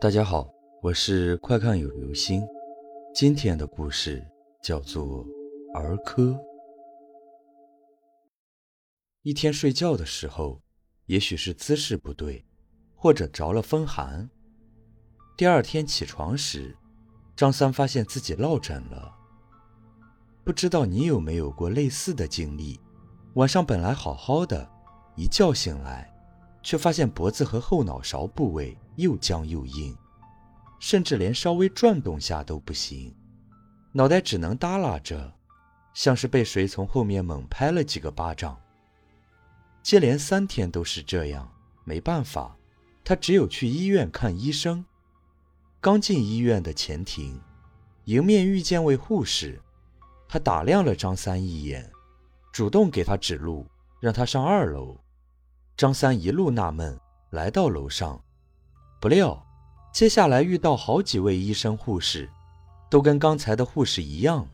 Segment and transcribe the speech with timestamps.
[0.00, 2.42] 大家好，我是快看有流星。
[3.14, 4.26] 今天的故事
[4.62, 5.26] 叫做
[5.74, 6.40] 儿科。
[9.20, 10.62] 一天睡觉的时候，
[11.04, 12.42] 也许是姿势不对，
[12.96, 14.30] 或者着了风寒。
[15.36, 16.74] 第二天起床时，
[17.36, 19.14] 张三发现自己落枕了。
[20.42, 22.80] 不知道你有没有过类似的经历？
[23.34, 24.66] 晚上本来好好的，
[25.14, 26.10] 一觉醒来，
[26.62, 28.76] 却发现脖子和后脑勺部位。
[28.96, 29.96] 又僵又硬，
[30.78, 33.14] 甚至连稍微转动下都不行，
[33.92, 35.32] 脑袋只能耷拉着，
[35.94, 38.60] 像是被谁从后面猛拍了几个巴掌。
[39.82, 41.50] 接连三天都是这样，
[41.84, 42.54] 没办法，
[43.02, 44.84] 他只有去医院看医生。
[45.80, 47.40] 刚进医院的前庭，
[48.04, 49.58] 迎面遇见位护士，
[50.28, 51.90] 他打量了张三一眼，
[52.52, 53.66] 主动给他指路，
[53.98, 55.00] 让他上二楼。
[55.80, 58.22] 张三一路纳闷，来到楼上。
[59.00, 59.42] 不料，
[59.94, 62.28] 接下来遇到好几位医生护士，
[62.90, 64.46] 都跟刚才的护士一样，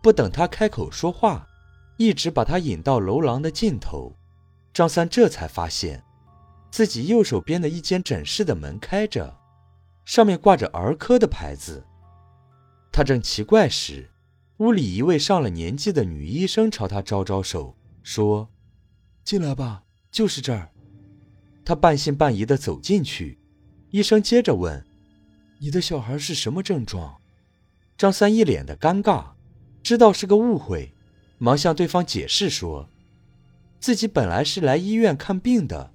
[0.00, 1.44] 不等他开口说话，
[1.96, 4.14] 一直把他引到楼廊的尽头。
[4.72, 6.04] 张三这才发现，
[6.70, 9.36] 自己右手边的一间诊室的门开着，
[10.04, 11.84] 上面挂着儿科的牌子。
[12.92, 14.08] 他正奇怪时，
[14.58, 17.74] 屋里一位上了年纪的女医生朝他招招手，
[18.04, 18.48] 说
[19.24, 20.70] ：“进来吧，就是这儿。”
[21.64, 23.38] 他半信半疑地走进去。
[23.90, 24.84] 医生接着问
[25.60, 27.16] ：“你的小孩是什么症状？”
[27.98, 29.32] 张三一脸的尴尬，
[29.82, 30.94] 知道是个误会，
[31.38, 32.88] 忙向对方解释说
[33.78, 35.92] ：“自己本来是来医院看病的，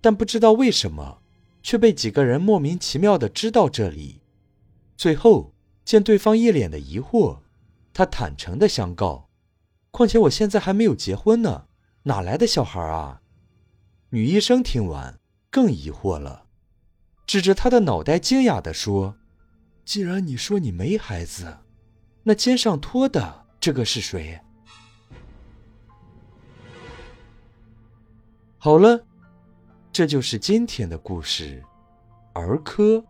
[0.00, 1.22] 但不知道为什么，
[1.62, 4.20] 却被几个人莫名其妙的知道这里。”
[4.96, 5.54] 最后
[5.84, 7.38] 见对方一脸的疑惑，
[7.92, 9.28] 他坦诚的相告
[9.90, 11.66] ：“况且我现在还没有结婚呢，
[12.04, 13.20] 哪来的小孩啊？”
[14.14, 15.18] 女医生听完
[15.50, 16.44] 更疑惑了。
[17.26, 19.16] 指着他的脑袋，惊讶地说
[19.84, 21.58] ：“既然你说你没孩子，
[22.22, 24.40] 那肩上托的这个是谁？”
[28.56, 29.04] 好了，
[29.90, 31.60] 这就是今天的故事，
[32.34, 33.04] 儿科。